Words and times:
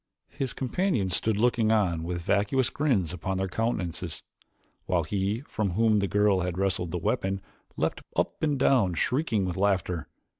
His 0.31 0.53
companions 0.53 1.15
stood 1.15 1.37
looking 1.37 1.71
on 1.71 2.01
with 2.01 2.23
vacuous 2.23 2.71
grins 2.71 3.13
upon 3.13 3.37
their 3.37 3.47
countenances, 3.47 4.23
while 4.87 5.03
he 5.03 5.41
from 5.41 5.73
whom 5.73 5.99
the 5.99 6.07
girl 6.07 6.39
had 6.39 6.57
wrested 6.57 6.89
the 6.89 6.97
weapon 6.97 7.39
leaped 7.77 8.01
up 8.15 8.41
and 8.41 8.57
down 8.57 8.95
shrieking 8.95 9.45
with 9.45 9.57
laughter. 9.57 10.07